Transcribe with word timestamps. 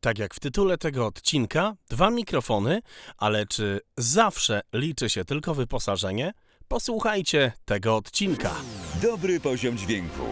Tak 0.00 0.18
jak 0.18 0.34
w 0.34 0.40
tytule 0.40 0.78
tego 0.78 1.06
odcinka, 1.06 1.74
dwa 1.90 2.10
mikrofony, 2.10 2.80
ale 3.16 3.46
czy 3.46 3.80
zawsze 3.96 4.60
liczy 4.72 5.10
się 5.10 5.24
tylko 5.24 5.54
wyposażenie? 5.54 6.32
Posłuchajcie 6.68 7.52
tego 7.64 7.96
odcinka. 7.96 8.54
Dobry 9.02 9.40
poziom 9.40 9.78
dźwięku. 9.78 10.24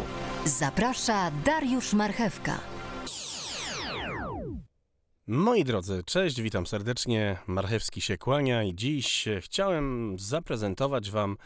Zaprasza 0.44 1.30
Dariusz 1.44 1.92
Marchewka. 1.92 2.75
Moi 5.28 5.64
drodzy, 5.64 6.02
cześć, 6.04 6.40
witam 6.40 6.66
serdecznie. 6.66 7.38
Marchewski 7.46 8.00
się 8.00 8.18
kłania 8.18 8.62
i 8.62 8.74
dziś 8.74 9.28
chciałem 9.40 10.16
zaprezentować 10.18 11.10
Wam 11.10 11.36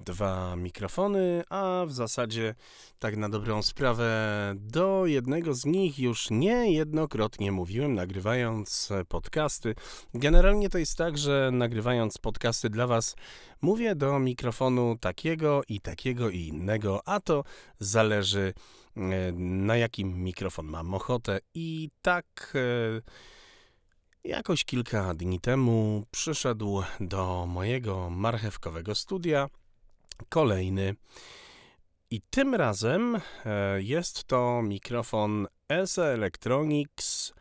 dwa 0.00 0.56
mikrofony, 0.56 1.42
a 1.50 1.84
w 1.86 1.92
zasadzie 1.92 2.54
tak 2.98 3.16
na 3.16 3.28
dobrą 3.28 3.62
sprawę 3.62 4.12
do 4.56 5.06
jednego 5.06 5.54
z 5.54 5.64
nich 5.64 5.98
już 5.98 6.30
niejednokrotnie 6.30 7.52
mówiłem, 7.52 7.94
nagrywając 7.94 8.88
podcasty. 9.08 9.74
Generalnie 10.14 10.68
to 10.68 10.78
jest 10.78 10.98
tak, 10.98 11.18
że 11.18 11.50
nagrywając 11.52 12.18
podcasty 12.18 12.70
dla 12.70 12.86
Was 12.86 13.16
mówię 13.62 13.94
do 13.94 14.18
mikrofonu 14.18 14.96
takiego 15.00 15.62
i 15.68 15.80
takiego 15.80 16.30
i 16.30 16.38
innego, 16.38 17.00
a 17.04 17.20
to 17.20 17.44
zależy 17.78 18.52
E, 18.54 18.81
na 19.36 19.76
jakim 19.76 20.24
mikrofon 20.24 20.66
mam 20.66 20.94
ochotę. 20.94 21.38
I 21.54 21.90
tak 22.02 22.52
e, 22.54 22.58
jakoś 24.24 24.64
kilka 24.64 25.14
dni 25.14 25.40
temu 25.40 26.06
przyszedł 26.10 26.82
do 27.00 27.46
mojego 27.46 28.10
marchewkowego 28.10 28.94
studia 28.94 29.48
kolejny. 30.28 30.94
I 32.10 32.20
tym 32.30 32.54
razem 32.54 33.20
e, 33.44 33.82
jest 33.82 34.24
to 34.24 34.62
mikrofon 34.62 35.46
SE 35.86 36.04
Electronics 36.04 37.32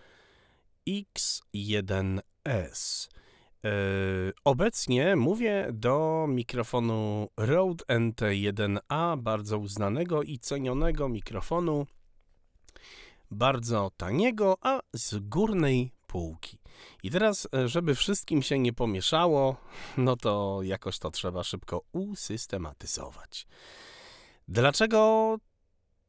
X1S. 0.90 3.10
Obecnie 4.44 5.16
mówię 5.16 5.68
do 5.74 6.26
mikrofonu 6.30 7.30
Rode 7.38 7.86
NT1A, 7.86 9.18
bardzo 9.18 9.58
uznanego 9.58 10.24
i 10.24 10.40
cenionego 10.40 11.10
mikrofonu, 11.10 11.88
bardzo 13.32 13.92
taniego, 13.98 14.58
a 14.62 14.80
z 14.94 15.20
górnej 15.20 15.92
półki. 16.08 16.58
I 17.04 17.12
teraz, 17.12 17.48
żeby 17.66 17.96
wszystkim 17.96 18.42
się 18.42 18.60
nie 18.60 18.74
pomieszało, 18.74 19.56
no 19.98 20.16
to 20.16 20.60
jakoś 20.64 21.00
to 21.00 21.12
trzeba 21.12 21.44
szybko 21.44 21.82
usystematyzować. 21.92 23.48
Dlaczego 24.48 25.38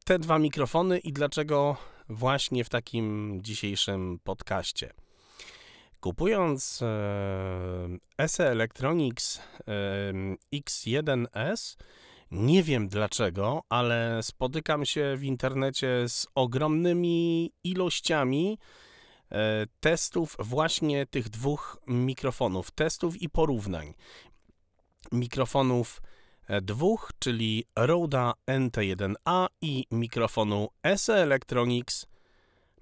te 0.05 0.19
dwa 0.19 0.39
mikrofony 0.39 0.99
i 0.99 1.13
dlaczego 1.13 1.77
właśnie 2.09 2.63
w 2.63 2.69
takim 2.69 3.39
dzisiejszym 3.43 4.19
podcaście? 4.23 5.02
Kupując 6.03 6.81
e, 8.17 8.27
SE 8.27 8.51
Electronics 8.51 9.39
e, 9.39 10.61
X1S, 10.61 11.77
nie 12.31 12.63
wiem 12.63 12.87
dlaczego, 12.87 13.63
ale 13.69 14.19
spotykam 14.23 14.85
się 14.85 15.15
w 15.17 15.23
internecie 15.23 16.09
z 16.09 16.27
ogromnymi 16.35 17.51
ilościami 17.63 18.57
e, 19.31 19.65
testów 19.79 20.35
właśnie 20.39 21.05
tych 21.05 21.29
dwóch 21.29 21.77
mikrofonów, 21.87 22.71
testów 22.71 23.21
i 23.21 23.29
porównań. 23.29 23.93
Mikrofonów 25.11 26.01
dwóch, 26.61 27.11
czyli 27.19 27.65
Rode 27.75 28.31
NT1A 28.47 29.47
i 29.61 29.85
mikrofonu 29.91 30.69
SE 30.95 31.13
Electronics 31.13 32.07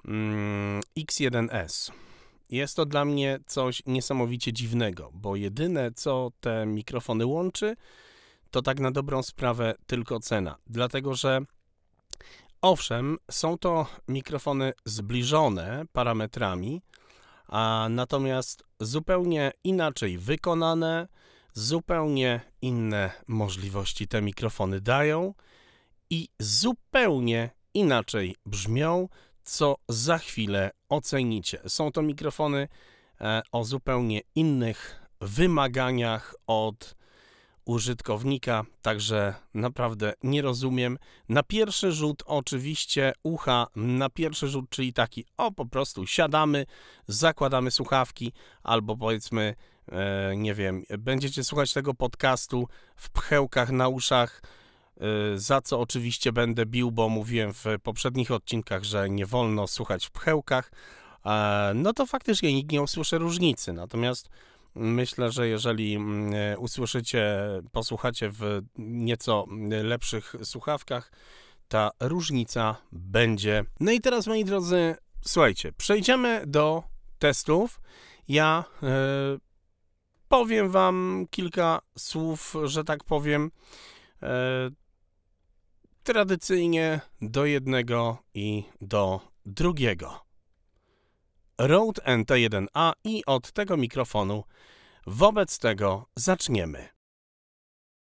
mm, 0.05 0.81
X1S. 0.99 1.91
Jest 2.51 2.75
to 2.75 2.85
dla 2.85 3.05
mnie 3.05 3.39
coś 3.45 3.81
niesamowicie 3.85 4.53
dziwnego, 4.53 5.09
bo 5.13 5.35
jedyne 5.35 5.91
co 5.91 6.31
te 6.39 6.65
mikrofony 6.65 7.25
łączy, 7.25 7.75
to 8.51 8.61
tak 8.61 8.79
na 8.79 8.91
dobrą 8.91 9.23
sprawę 9.23 9.75
tylko 9.87 10.19
cena. 10.19 10.57
Dlatego, 10.67 11.15
że 11.15 11.41
owszem, 12.61 13.17
są 13.31 13.57
to 13.57 13.87
mikrofony 14.07 14.73
zbliżone 14.85 15.85
parametrami, 15.93 16.81
a 17.47 17.87
natomiast 17.89 18.63
zupełnie 18.79 19.51
inaczej 19.63 20.17
wykonane, 20.17 21.07
zupełnie 21.53 22.41
inne 22.61 23.11
możliwości 23.27 24.07
te 24.07 24.21
mikrofony 24.21 24.81
dają 24.81 25.33
i 26.09 26.29
zupełnie 26.39 27.49
inaczej 27.73 28.35
brzmią, 28.45 29.07
co 29.43 29.75
za 29.89 30.17
chwilę 30.17 30.71
ocenicie. 30.89 31.61
Są 31.67 31.91
to 31.91 32.01
mikrofony 32.01 32.67
e, 33.21 33.41
o 33.51 33.63
zupełnie 33.63 34.21
innych 34.35 35.01
wymaganiach 35.21 36.35
od 36.47 36.95
użytkownika, 37.65 38.65
także 38.81 39.33
naprawdę 39.53 40.13
nie 40.23 40.41
rozumiem. 40.41 40.97
Na 41.29 41.43
pierwszy 41.43 41.91
rzut 41.91 42.23
oczywiście 42.25 43.13
ucha, 43.23 43.67
na 43.75 44.09
pierwszy 44.09 44.47
rzut, 44.47 44.69
czyli 44.69 44.93
taki 44.93 45.25
o 45.37 45.51
po 45.51 45.65
prostu 45.65 46.07
siadamy, 46.07 46.65
zakładamy 47.07 47.71
słuchawki 47.71 48.33
albo 48.63 48.97
powiedzmy, 48.97 49.55
e, 49.91 50.33
nie 50.37 50.53
wiem, 50.53 50.83
będziecie 50.99 51.43
słuchać 51.43 51.73
tego 51.73 51.93
podcastu 51.93 52.67
w 52.95 53.09
pchełkach 53.09 53.71
na 53.71 53.87
uszach, 53.87 54.41
za 55.35 55.61
co 55.61 55.79
oczywiście 55.79 56.31
będę 56.31 56.65
bił, 56.65 56.91
bo 56.91 57.09
mówiłem 57.09 57.53
w 57.53 57.65
poprzednich 57.83 58.31
odcinkach, 58.31 58.83
że 58.83 59.09
nie 59.09 59.25
wolno 59.25 59.67
słuchać 59.67 60.05
w 60.07 60.11
pchełkach, 60.11 60.71
no 61.75 61.93
to 61.93 62.05
faktycznie 62.05 62.53
nikt 62.53 62.71
nie 62.71 62.81
usłyszy 62.81 63.17
różnicy. 63.17 63.73
Natomiast 63.73 64.29
myślę, 64.75 65.31
że 65.31 65.47
jeżeli 65.47 65.95
mm, 65.95 66.33
usłyszycie, 66.59 67.39
posłuchacie 67.71 68.29
w 68.29 68.61
nieco 68.77 69.45
lepszych 69.83 70.35
słuchawkach, 70.43 71.11
ta 71.67 71.91
różnica 71.99 72.75
będzie. 72.91 73.63
No 73.79 73.91
i 73.91 74.01
teraz, 74.01 74.27
moi 74.27 74.45
drodzy, 74.45 74.95
słuchajcie, 75.25 75.71
przejdziemy 75.71 76.43
do 76.47 76.83
testów. 77.19 77.81
Ja 78.27 78.63
y, 78.83 79.39
powiem 80.27 80.69
Wam 80.69 81.25
kilka 81.29 81.81
słów, 81.97 82.55
że 82.63 82.83
tak 82.83 83.03
powiem. 83.03 83.51
Y, 84.23 84.27
tradycyjnie 86.03 87.01
do 87.21 87.45
jednego 87.45 88.17
i 88.33 88.63
do 88.81 89.21
drugiego. 89.45 90.19
Rode 91.57 92.01
NT1A 92.01 92.91
i 93.03 93.25
od 93.25 93.51
tego 93.51 93.77
mikrofonu 93.77 94.43
wobec 95.07 95.59
tego 95.59 96.05
zaczniemy. 96.15 96.89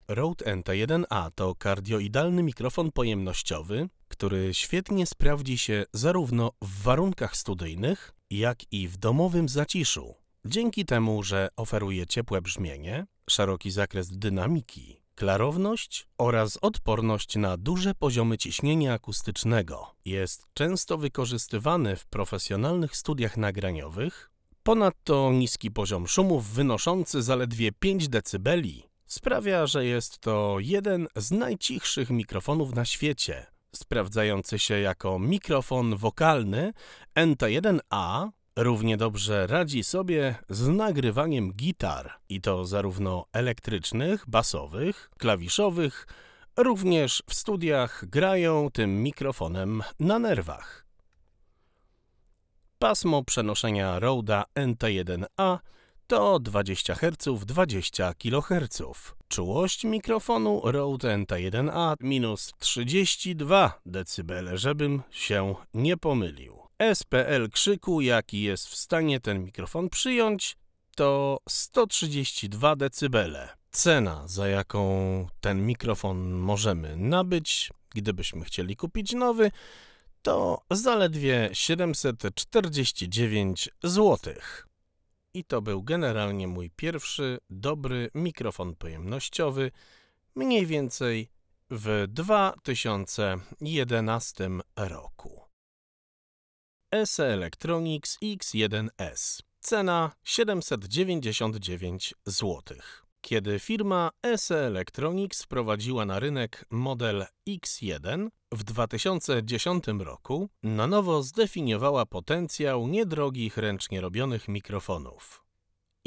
Rode 0.08 0.44
NT1A 0.44 1.30
to 1.34 1.54
kardioidalny 1.54 2.42
mikrofon 2.42 2.92
pojemnościowy, 2.92 3.88
który 4.08 4.54
świetnie 4.54 5.06
sprawdzi 5.06 5.58
się 5.58 5.84
zarówno 5.92 6.52
w 6.62 6.82
warunkach 6.82 7.36
studyjnych, 7.36 8.12
jak 8.30 8.72
i 8.72 8.88
w 8.88 8.96
domowym 8.96 9.48
zaciszu. 9.48 10.14
Dzięki 10.44 10.84
temu, 10.84 11.22
że 11.22 11.48
oferuje 11.56 12.06
ciepłe 12.06 12.42
brzmienie, 12.42 13.06
szeroki 13.30 13.70
zakres 13.70 14.18
dynamiki, 14.18 14.97
Klarowność 15.18 16.06
oraz 16.18 16.56
odporność 16.56 17.36
na 17.36 17.56
duże 17.56 17.94
poziomy 17.94 18.38
ciśnienia 18.38 18.92
akustycznego 18.92 19.94
jest 20.04 20.42
często 20.54 20.98
wykorzystywany 20.98 21.96
w 21.96 22.06
profesjonalnych 22.06 22.96
studiach 22.96 23.36
nagraniowych. 23.36 24.30
Ponadto 24.62 25.32
niski 25.32 25.70
poziom 25.70 26.08
szumów 26.08 26.46
wynoszący 26.46 27.22
zaledwie 27.22 27.72
5 27.72 28.08
dB 28.08 28.50
sprawia, 29.06 29.66
że 29.66 29.84
jest 29.84 30.18
to 30.18 30.56
jeden 30.60 31.08
z 31.16 31.30
najcichszych 31.30 32.10
mikrofonów 32.10 32.74
na 32.74 32.84
świecie, 32.84 33.46
sprawdzający 33.74 34.58
się 34.58 34.78
jako 34.78 35.18
mikrofon 35.18 35.96
wokalny 35.96 36.72
NT1A 37.16 38.28
Równie 38.60 38.96
dobrze 38.96 39.46
radzi 39.46 39.84
sobie 39.84 40.34
z 40.48 40.68
nagrywaniem 40.68 41.52
gitar 41.52 42.12
i 42.28 42.40
to 42.40 42.66
zarówno 42.66 43.26
elektrycznych, 43.32 44.24
basowych, 44.28 45.10
klawiszowych, 45.18 46.06
również 46.56 47.22
w 47.28 47.34
studiach 47.34 48.04
grają 48.08 48.70
tym 48.72 49.02
mikrofonem 49.02 49.82
na 50.00 50.18
nerwach. 50.18 50.86
Pasmo 52.78 53.24
przenoszenia 53.24 53.98
Rode 53.98 54.42
NT1A 54.54 55.58
to 56.06 56.38
20 56.38 56.94
Hz 56.94 57.44
20 57.46 58.14
kHz. 58.14 58.82
Czułość 59.28 59.84
mikrofonu 59.84 60.60
Rode 60.64 61.16
NT1A 61.18 61.94
minus 62.00 62.52
32 62.58 63.80
dB, 63.86 64.32
żebym 64.54 65.02
się 65.10 65.54
nie 65.74 65.96
pomylił. 65.96 66.67
SPL 66.94 67.48
krzyku, 67.52 68.00
jaki 68.00 68.42
jest 68.42 68.68
w 68.68 68.76
stanie 68.76 69.20
ten 69.20 69.44
mikrofon 69.44 69.88
przyjąć, 69.88 70.56
to 70.96 71.38
132 71.48 72.76
dB. 72.76 73.48
Cena, 73.70 74.28
za 74.28 74.48
jaką 74.48 75.26
ten 75.40 75.66
mikrofon 75.66 76.30
możemy 76.30 76.96
nabyć, 76.96 77.70
gdybyśmy 77.90 78.44
chcieli 78.44 78.76
kupić 78.76 79.12
nowy, 79.12 79.50
to 80.22 80.62
zaledwie 80.70 81.50
749 81.52 83.68
zł. 83.82 84.34
I 85.34 85.44
to 85.44 85.62
był 85.62 85.82
generalnie 85.82 86.48
mój 86.48 86.70
pierwszy 86.70 87.38
dobry 87.50 88.10
mikrofon 88.14 88.76
pojemnościowy, 88.76 89.70
mniej 90.34 90.66
więcej 90.66 91.28
w 91.70 92.04
2011 92.08 94.50
roku. 94.76 95.37
SE 97.04 97.26
Electronics 97.26 98.18
X1S. 98.22 99.42
Cena 99.60 100.12
799 100.24 102.14
zł. 102.26 102.62
Kiedy 103.20 103.58
firma 103.58 104.10
SE 104.36 104.66
Electronics 104.66 105.42
wprowadziła 105.42 106.04
na 106.04 106.20
rynek 106.20 106.64
model 106.70 107.26
X1 107.48 108.28
w 108.52 108.64
2010 108.64 109.84
roku, 109.98 110.48
na 110.62 110.86
nowo 110.86 111.22
zdefiniowała 111.22 112.06
potencjał 112.06 112.88
niedrogich 112.88 113.56
ręcznie 113.56 114.00
robionych 114.00 114.48
mikrofonów. 114.48 115.44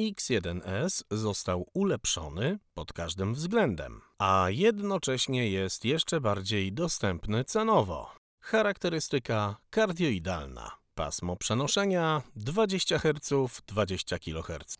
X1S 0.02 1.04
został 1.12 1.68
ulepszony 1.74 2.60
pod 2.74 2.94
każdym 2.94 3.34
względem, 3.34 4.02
a 4.20 4.48
jednocześnie 4.50 5.50
jest 5.50 5.86
jeszcze 5.86 6.22
bardziej 6.22 6.74
dostępny 6.74 7.44
cenowo. 7.44 8.21
Charakterystyka 8.42 9.56
kardioidalna. 9.70 10.72
Pasmo 10.96 11.38
przenoszenia 11.38 12.22
20 12.36 13.00
Hz, 13.00 13.62
20 13.68 14.20
kHz. 14.20 14.78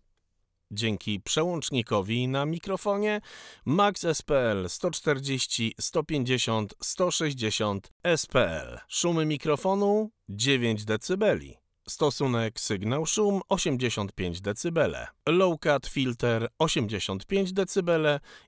Dzięki 0.72 1.20
przełącznikowi 1.20 2.28
na 2.28 2.46
mikrofonie 2.46 3.22
Max 3.66 4.06
SPL 4.14 4.68
140, 4.68 5.76
150, 5.80 6.74
160 6.84 7.92
SPL. 8.16 8.78
Szumy 8.88 9.26
mikrofonu 9.26 10.12
9 10.30 10.86
dB. 10.86 11.26
Stosunek 11.90 12.60
sygnał-szum 12.60 13.42
85 13.50 14.42
dB. 14.42 14.80
Low 15.30 15.60
cut 15.60 15.88
filter 15.88 16.48
85 16.60 17.54
dB 17.54 17.90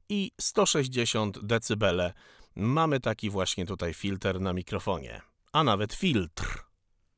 i 0.09 0.31
160 0.41 1.39
dB. 1.39 2.13
Mamy 2.55 2.99
taki 2.99 3.29
właśnie 3.29 3.65
tutaj 3.65 3.93
filtr 3.93 4.39
na 4.39 4.53
mikrofonie, 4.53 5.21
a 5.51 5.63
nawet 5.63 5.93
filtr. 5.93 6.63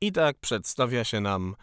I 0.00 0.12
tak 0.12 0.38
przedstawia 0.38 1.04
się 1.04 1.20
nam 1.20 1.56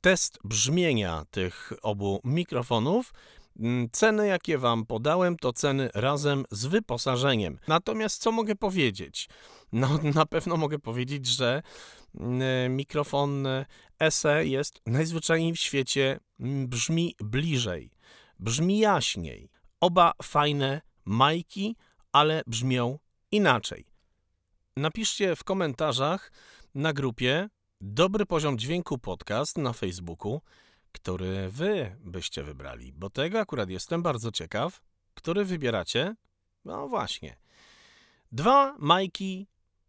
test 0.00 0.38
brzmienia 0.44 1.24
tych 1.30 1.72
obu 1.82 2.20
mikrofonów. 2.24 3.12
Mm, 3.58 3.88
Ceny, 3.92 4.26
jakie 4.26 4.58
Wam 4.58 4.86
podałem, 4.86 5.36
to 5.36 5.52
ceny 5.52 5.90
razem 5.94 6.44
z 6.50 6.66
wyposażeniem. 6.66 7.58
Natomiast 7.68 8.22
co 8.22 8.32
mogę 8.32 8.56
powiedzieć? 8.56 9.28
No, 9.72 9.88
na 10.14 10.26
pewno 10.26 10.56
mogę 10.56 10.78
powiedzieć, 10.78 11.26
że 11.26 11.62
mm, 12.14 12.76
mikrofon 12.76 13.46
SE 14.10 14.46
jest 14.46 14.80
najzwyczajniej 14.86 15.52
w 15.52 15.60
świecie, 15.60 16.20
mm, 16.40 16.68
brzmi 16.68 17.14
bliżej, 17.18 17.90
brzmi 18.38 18.78
jaśniej. 18.78 19.50
Oba 19.80 20.12
fajne 20.22 20.80
majki, 21.04 21.76
ale 22.12 22.42
brzmią 22.46 22.98
inaczej. 23.30 23.86
Napiszcie 24.76 25.36
w 25.36 25.44
komentarzach 25.44 26.32
na 26.74 26.92
grupie 26.92 27.48
Dobry 27.80 28.26
Poziom 28.26 28.58
Dźwięku 28.58 28.98
Podcast 28.98 29.58
na 29.58 29.72
Facebooku, 29.72 30.40
który 30.92 31.50
wy 31.50 31.96
byście 32.04 32.42
wybrali, 32.42 32.92
bo 32.92 33.10
tego 33.10 33.40
akurat 33.40 33.70
jestem 33.70 34.02
bardzo 34.02 34.30
ciekaw. 34.30 34.80
Który 35.14 35.44
wybieracie? 35.44 36.14
No 36.64 36.88
właśnie. 36.88 37.36
Dwa 38.32 38.76
majki, 38.78 39.46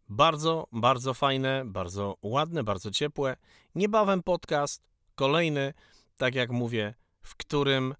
bardzo, 0.08 0.66
bardzo 0.72 1.14
fajne, 1.14 1.62
bardzo 1.66 2.16
ładne, 2.22 2.64
bardzo 2.64 2.90
ciepłe. 2.90 3.36
Niebawem 3.74 4.22
podcast, 4.22 4.82
kolejny, 5.14 5.74
tak 6.16 6.34
jak 6.34 6.50
mówię, 6.50 6.94
w 7.22 7.36
którym 7.36 7.94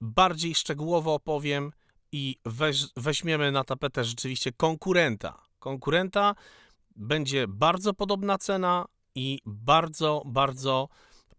bardziej 0.00 0.54
szczegółowo 0.54 1.14
opowiem 1.14 1.72
i 2.12 2.36
weź, 2.44 2.84
weźmiemy 2.96 3.52
na 3.52 3.64
tapetę 3.64 4.04
rzeczywiście 4.04 4.52
konkurenta. 4.52 5.42
Konkurenta 5.58 6.34
będzie 6.96 7.48
bardzo 7.48 7.94
podobna 7.94 8.38
cena 8.38 8.86
i 9.14 9.38
bardzo, 9.46 10.22
bardzo 10.26 10.88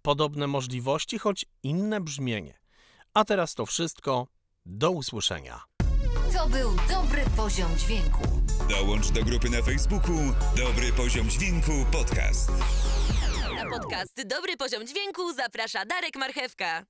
podobne 0.01 0.47
możliwości, 0.47 1.19
choć 1.19 1.45
inne 1.63 2.01
brzmienie. 2.01 2.59
A 3.13 3.25
teraz 3.25 3.55
to 3.55 3.65
wszystko. 3.65 4.27
Do 4.65 4.91
usłyszenia. 4.91 5.61
To 6.33 6.49
był 6.49 6.71
dobry 6.89 7.21
poziom 7.37 7.77
dźwięku. 7.77 8.23
Dołącz 8.69 9.11
do 9.11 9.23
grupy 9.23 9.49
na 9.49 9.61
Facebooku 9.61 10.17
Dobry 10.57 10.93
Poziom 10.93 11.29
Dźwięku 11.29 11.71
Podcast. 11.91 12.51
Na 13.55 13.69
podcast 13.69 14.27
Dobry 14.27 14.57
Poziom 14.57 14.87
Dźwięku 14.87 15.33
zaprasza 15.33 15.85
Darek 15.85 16.15
Marchewka. 16.15 16.85